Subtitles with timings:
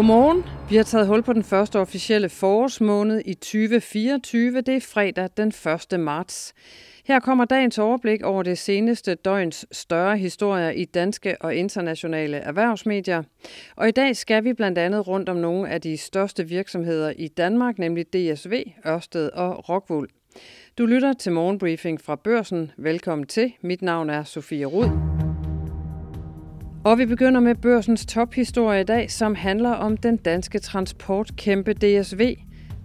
[0.00, 0.44] Godmorgen.
[0.70, 4.60] Vi har taget hul på den første officielle forårsmåned i 2024.
[4.60, 5.52] Det er fredag den
[5.92, 6.00] 1.
[6.00, 6.54] marts.
[7.04, 13.22] Her kommer dagens overblik over det seneste døgns større historier i danske og internationale erhvervsmedier.
[13.76, 17.28] Og i dag skal vi blandt andet rundt om nogle af de største virksomheder i
[17.28, 20.08] Danmark, nemlig DSV, Ørsted og Rockwool.
[20.78, 22.70] Du lytter til morgenbriefing fra børsen.
[22.76, 23.52] Velkommen til.
[23.62, 25.19] Mit navn er Sofie Rud.
[26.84, 32.36] Og vi begynder med børsens tophistorie i dag, som handler om den danske transportkæmpe DSV.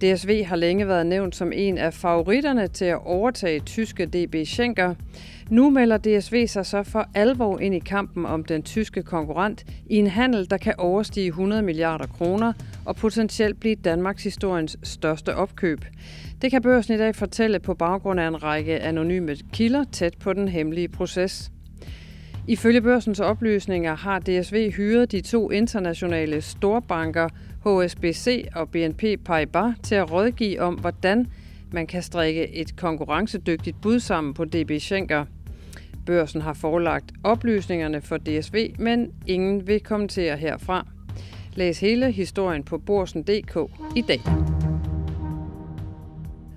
[0.00, 4.94] DSV har længe været nævnt som en af favoritterne til at overtage tyske DB Schenker.
[5.50, 9.96] Nu melder DSV sig så for alvor ind i kampen om den tyske konkurrent i
[9.96, 12.52] en handel, der kan overstige 100 milliarder kroner
[12.84, 15.84] og potentielt blive Danmarks historiens største opkøb.
[16.42, 20.32] Det kan børsen i dag fortælle på baggrund af en række anonyme kilder tæt på
[20.32, 21.50] den hemmelige proces.
[22.46, 27.28] Ifølge børsens oplysninger har DSV hyret de to internationale storbanker
[27.66, 31.26] HSBC og BNP Paribas til at rådgive om, hvordan
[31.72, 35.24] man kan strikke et konkurrencedygtigt bud sammen på DB Schenker.
[36.06, 40.86] Børsen har forelagt oplysningerne for DSV, men ingen vil kommentere herfra.
[41.54, 43.56] Læs hele historien på borsen.dk
[43.96, 44.20] i dag.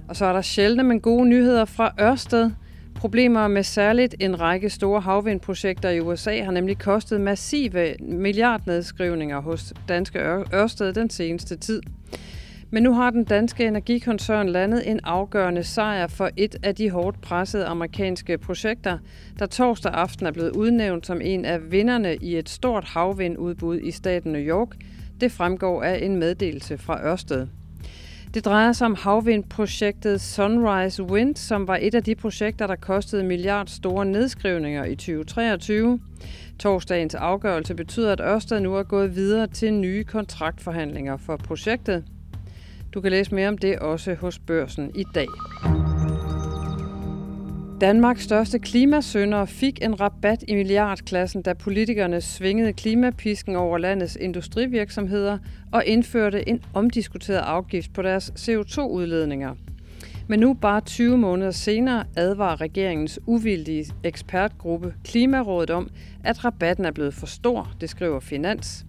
[0.10, 2.52] Og så er der sjældne, men gode nyheder fra Ørsted–
[2.98, 9.74] Problemer med særligt en række store havvindprojekter i USA har nemlig kostet massive milliardnedskrivninger hos
[9.88, 10.20] danske
[10.54, 11.82] Ørsted den seneste tid.
[12.70, 17.22] Men nu har den danske energikoncern landet en afgørende sejr for et af de hårdt
[17.22, 18.98] pressede amerikanske projekter,
[19.40, 23.92] der torsdag aften er blevet udnævnt som en af vinderne i et stort havvindudbud i
[23.92, 24.76] staten New York.
[25.22, 27.48] Det fremgår af en meddelelse fra Ørsted.
[28.34, 33.24] Det drejer sig om havvindprojektet Sunrise Wind, som var et af de projekter, der kostede
[33.24, 36.00] milliard store nedskrivninger i 2023.
[36.60, 42.04] Torsdagens afgørelse betyder, at Ørsted nu er gået videre til nye kontraktforhandlinger for projektet.
[42.94, 45.28] Du kan læse mere om det også hos børsen i dag.
[47.82, 55.38] Danmarks største klimasønder fik en rabat i milliardklassen, da politikerne svingede klimapisken over landets industrivirksomheder
[55.72, 59.56] og indførte en omdiskuteret afgift på deres CO2-udledninger.
[60.28, 65.90] Men nu bare 20 måneder senere advarer regeringens uvildige ekspertgruppe Klimarådet om,
[66.24, 68.87] at rabatten er blevet for stor, det skriver Finans.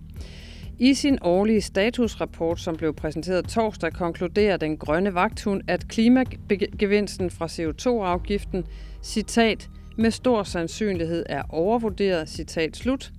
[0.81, 7.47] I sin årlige statusrapport, som blev præsenteret torsdag, konkluderer den grønne vagthund, at klimagevinsten fra
[7.47, 8.65] CO2-afgiften,
[9.03, 13.13] citat, med stor sandsynlighed er overvurderet, citat slut.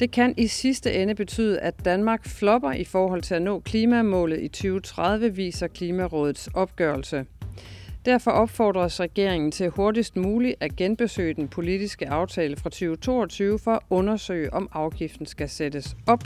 [0.00, 4.42] Det kan i sidste ende betyde, at Danmark flopper i forhold til at nå klimamålet
[4.42, 7.26] i 2030, viser Klimarådets opgørelse.
[8.04, 13.80] Derfor opfordres regeringen til hurtigst muligt at genbesøge den politiske aftale fra 2022 for at
[13.90, 16.24] undersøge, om afgiften skal sættes op.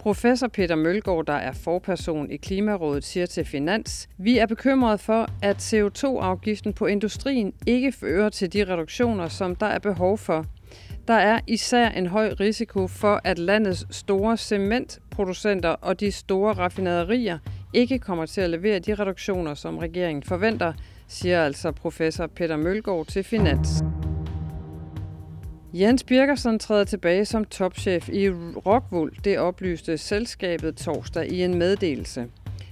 [0.00, 5.26] Professor Peter Mølgaard, der er forperson i Klimarådet, siger til Finans, vi er bekymrede for,
[5.42, 10.46] at CO2-afgiften på industrien ikke fører til de reduktioner, som der er behov for.
[11.08, 17.38] Der er især en høj risiko for, at landets store cementproducenter og de store raffinaderier
[17.72, 20.72] ikke kommer til at levere de reduktioner, som regeringen forventer,
[21.08, 23.82] siger altså professor Peter Mølgaard til Finans.
[25.72, 28.30] Jens Birkersen træder tilbage som topchef i
[28.66, 32.26] Rockwool, det oplyste selskabet torsdag i en meddelelse.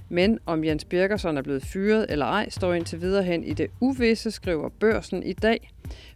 [0.09, 3.67] Men om Jens Birkersen er blevet fyret eller ej, står indtil videre hen i det
[3.79, 5.71] uvisse, skriver børsen i dag.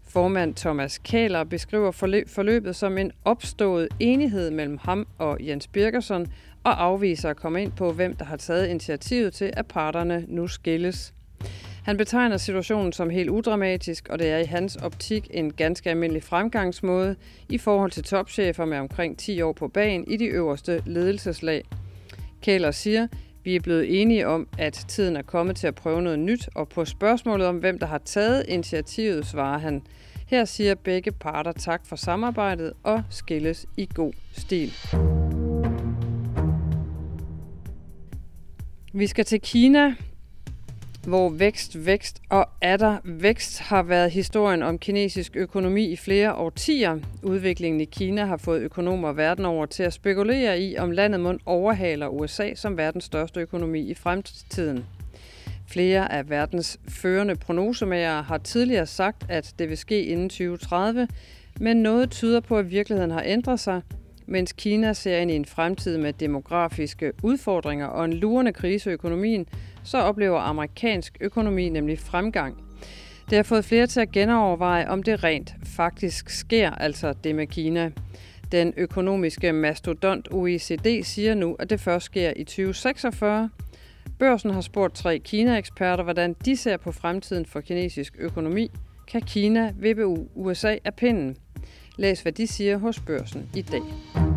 [0.07, 1.91] Formand Thomas Kæler beskriver
[2.27, 6.33] forløbet som en opstået enighed mellem ham og Jens Birkersen
[6.63, 10.47] og afviser at komme ind på, hvem der har taget initiativet til, at parterne nu
[10.47, 11.13] skilles.
[11.83, 16.23] Han betegner situationen som helt udramatisk, og det er i hans optik en ganske almindelig
[16.23, 17.15] fremgangsmåde
[17.49, 21.63] i forhold til topchefer med omkring 10 år på banen i de øverste ledelseslag.
[22.41, 23.07] Kæler siger,
[23.43, 26.69] vi er blevet enige om, at tiden er kommet til at prøve noget nyt, og
[26.69, 29.81] på spørgsmålet om, hvem der har taget initiativet, svarer han,
[30.27, 34.73] her siger begge parter tak for samarbejdet og skilles i god stil.
[38.93, 39.95] Vi skal til Kina,
[41.07, 46.99] hvor vækst, vækst og atter vækst har været historien om kinesisk økonomi i flere årtier.
[47.23, 51.33] Udviklingen i Kina har fået økonomer verden over til at spekulere i, om landet må
[51.45, 54.85] overhaler USA som verdens største økonomi i fremtiden.
[55.67, 61.07] Flere af verdens førende prognosemager har tidligere sagt, at det vil ske inden 2030,
[61.59, 63.81] men noget tyder på, at virkeligheden har ændret sig,
[64.25, 68.93] mens Kina ser ind i en fremtid med demografiske udfordringer og en lurende krise i
[68.93, 69.47] økonomien,
[69.83, 72.57] så oplever amerikansk økonomi nemlig fremgang.
[73.29, 77.47] Det har fået flere til at genoverveje, om det rent faktisk sker, altså det med
[77.47, 77.91] Kina.
[78.51, 83.49] Den økonomiske mastodont OECD siger nu, at det først sker i 2046.
[84.19, 88.71] Børsen har spurgt tre Kina-eksperter, hvordan de ser på fremtiden for kinesisk økonomi.
[89.07, 91.37] Kan Kina VBU USA af pinden?
[91.97, 94.32] Læs, hvad de siger hos børsen i dag.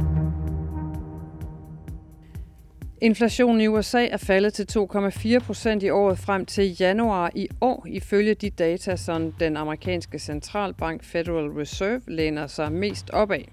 [3.01, 7.87] Inflationen i USA er faldet til 2,4 procent i året frem til januar i år,
[7.89, 13.49] ifølge de data, som den amerikanske centralbank Federal Reserve læner sig mest op af.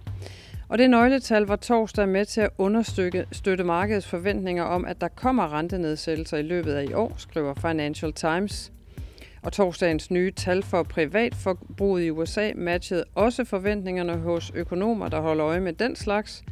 [0.70, 5.08] Og det nøgletal var torsdag med til at understøtte støtte markedets forventninger om, at der
[5.08, 8.72] kommer rentenedsættelser i løbet af i år, skriver Financial Times.
[9.42, 15.46] Og torsdagens nye tal for privatforbruget i USA matchede også forventningerne hos økonomer, der holder
[15.46, 16.44] øje med den slags–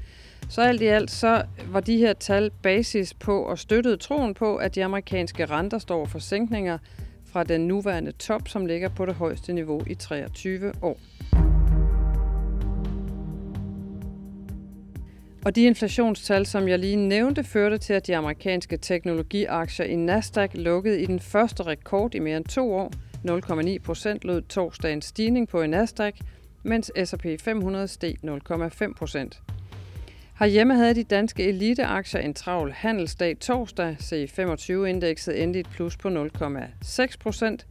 [0.51, 4.55] så alt i alt så var de her tal basis på og støttede troen på,
[4.55, 6.77] at de amerikanske renter står for sænkninger
[7.25, 10.99] fra den nuværende top, som ligger på det højeste niveau i 23 år.
[15.45, 20.49] Og de inflationstal, som jeg lige nævnte, førte til, at de amerikanske teknologiaktier i Nasdaq
[20.53, 22.91] lukkede i den første rekord i mere end to år.
[23.77, 26.13] 0,9 procent lød torsdagens stigning på i Nasdaq,
[26.63, 29.41] mens S&P 500 steg 0,5 procent.
[30.41, 33.97] Herhjemme havde de danske eliteaktier en travl handelsdag torsdag.
[33.99, 37.67] C25-indekset endte et plus på 0,6 procent.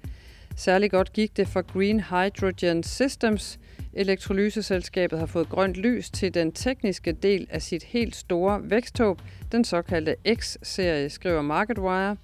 [0.56, 3.58] Særligt godt gik det for Green Hydrogen Systems.
[3.92, 9.20] Elektrolyseselskabet har fået grønt lys til den tekniske del af sit helt store væksthåb,
[9.52, 12.16] den såkaldte X-serie, skriver MarketWire.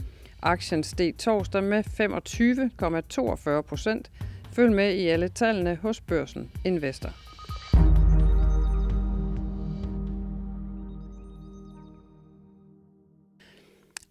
[0.42, 1.84] Aktien steg torsdag med
[3.58, 4.10] 25,42 procent.
[4.52, 7.25] Følg med i alle tallene hos Børsen Investor.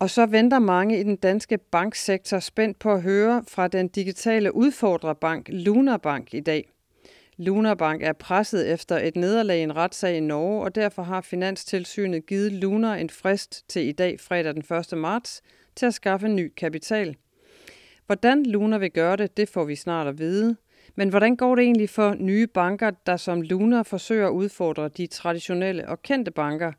[0.05, 4.55] Og så venter mange i den danske banksektor spændt på at høre fra den digitale
[4.55, 6.69] udfordrerbank Luna Bank i dag.
[7.37, 11.21] Luna Bank er presset efter et nederlag i en retssag i Norge, og derfor har
[11.21, 14.97] Finanstilsynet givet Luna en frist til i dag, fredag den 1.
[14.97, 15.41] marts,
[15.75, 17.15] til at skaffe ny kapital.
[18.05, 20.55] Hvordan Luna vil gøre det, det får vi snart at vide.
[20.95, 25.07] Men hvordan går det egentlig for nye banker, der som Luna forsøger at udfordre de
[25.07, 26.71] traditionelle og kendte banker?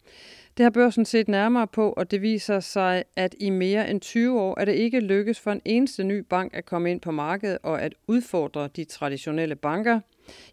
[0.56, 4.41] Det har børsen set nærmere på, og det viser sig, at i mere end 20
[4.41, 7.58] år er det ikke lykkes for en eneste ny bank at komme ind på markedet
[7.62, 10.00] og at udfordre de traditionelle banker.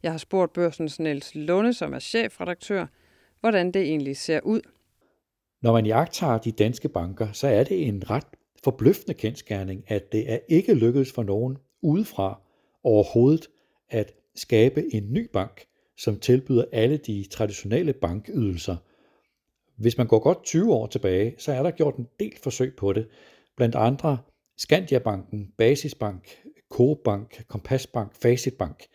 [0.03, 2.85] Jeg har spurgt børsens Niels Lunde, som er chefredaktør,
[3.39, 4.61] hvordan det egentlig ser ud.
[5.61, 8.27] Når man jagter de danske banker, så er det en ret
[8.63, 12.41] forbløffende kendskærning, at det er ikke lykkedes for nogen udefra
[12.83, 13.47] overhovedet
[13.89, 15.65] at skabe en ny bank,
[15.97, 18.75] som tilbyder alle de traditionelle bankydelser–
[19.77, 22.93] hvis man går godt 20 år tilbage, så er der gjort en del forsøg på
[22.93, 23.07] det.
[23.57, 24.17] Blandt andre
[24.57, 26.29] Skandiabanken, Basisbank,
[26.69, 28.85] Coop Bank, Kompasbank, Facitbank.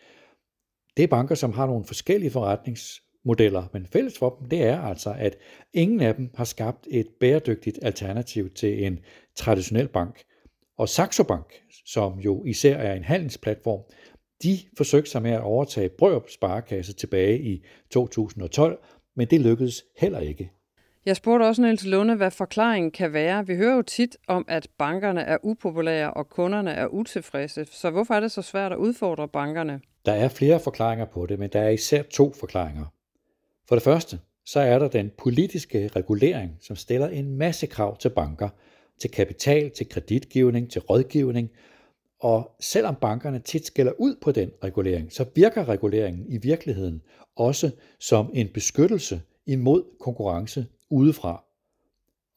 [0.97, 5.15] Det er banker, som har nogle forskellige forretningsmodeller, men fælles for dem, det er altså,
[5.17, 5.37] at
[5.73, 8.99] ingen af dem har skabt et bæredygtigt alternativ til en
[9.35, 10.23] traditionel bank.
[10.77, 11.53] Og Saxo Bank,
[11.85, 13.81] som jo især er en handelsplatform,
[14.43, 18.83] de forsøgte sig med at overtage Brørup Sparekasse tilbage i 2012,
[19.15, 20.51] men det lykkedes heller ikke.
[21.05, 23.47] Jeg spurgte også Niels Lunde, hvad forklaringen kan være.
[23.47, 27.65] Vi hører jo tit om, at bankerne er upopulære og kunderne er utilfredse.
[27.65, 29.81] Så hvorfor er det så svært at udfordre bankerne?
[30.05, 32.85] Der er flere forklaringer på det, men der er især to forklaringer.
[33.67, 38.09] For det første, så er der den politiske regulering, som stiller en masse krav til
[38.09, 38.49] banker,
[39.01, 41.49] til kapital, til kreditgivning, til rådgivning.
[42.19, 47.01] Og selvom bankerne tit skælder ud på den regulering, så virker reguleringen i virkeligheden
[47.35, 51.43] også som en beskyttelse imod konkurrence udefra.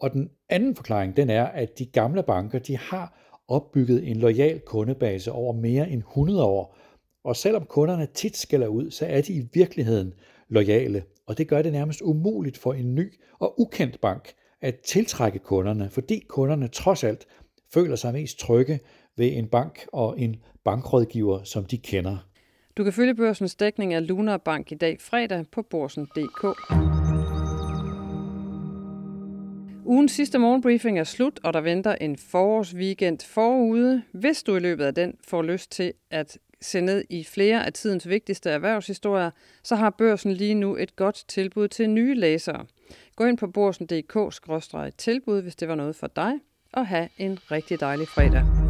[0.01, 3.19] Og den anden forklaring, den er, at de gamle banker, de har
[3.49, 6.77] opbygget en lojal kundebase over mere end 100 år.
[7.25, 10.15] Og selvom kunderne tit skælder ud, så er de i virkeligheden
[10.49, 11.05] lojale.
[11.27, 15.91] Og det gør det nærmest umuligt for en ny og ukendt bank at tiltrække kunderne,
[15.91, 17.27] fordi kunderne trods alt
[17.75, 18.81] føler sig mest trygge
[19.17, 22.29] ved en bank og en bankrådgiver, som de kender.
[22.77, 26.92] Du kan følge børsens dækning af Lunar Bank i dag fredag på borsen.dk.
[29.85, 34.03] Ugens sidste morgenbriefing er slut, og der venter en forårsweekend forude.
[34.13, 37.73] Hvis du i løbet af den får lyst til at se ned i flere af
[37.73, 39.31] tidens vigtigste erhvervshistorier,
[39.63, 42.67] så har børsen lige nu et godt tilbud til nye læsere.
[43.17, 46.33] Gå ind på borsen.dk-tilbud, hvis det var noget for dig,
[46.73, 48.62] og have en rigtig dejlig fredag.